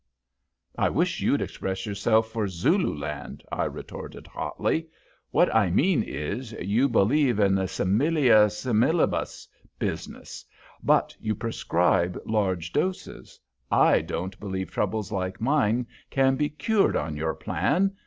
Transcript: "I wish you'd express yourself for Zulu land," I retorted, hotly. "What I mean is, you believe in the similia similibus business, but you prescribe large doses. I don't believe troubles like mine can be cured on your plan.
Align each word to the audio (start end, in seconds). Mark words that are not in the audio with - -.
"I 0.79 0.89
wish 0.89 1.21
you'd 1.21 1.43
express 1.43 1.85
yourself 1.85 2.29
for 2.31 2.47
Zulu 2.47 2.91
land," 2.97 3.43
I 3.51 3.65
retorted, 3.65 4.25
hotly. 4.25 4.87
"What 5.29 5.53
I 5.53 5.69
mean 5.69 6.01
is, 6.01 6.53
you 6.53 6.89
believe 6.89 7.39
in 7.39 7.53
the 7.53 7.67
similia 7.67 8.47
similibus 8.49 9.47
business, 9.77 10.43
but 10.81 11.15
you 11.19 11.35
prescribe 11.35 12.19
large 12.25 12.73
doses. 12.73 13.39
I 13.69 14.01
don't 14.01 14.39
believe 14.39 14.71
troubles 14.71 15.11
like 15.11 15.39
mine 15.39 15.85
can 16.09 16.35
be 16.35 16.49
cured 16.49 16.95
on 16.95 17.15
your 17.15 17.35
plan. 17.35 17.95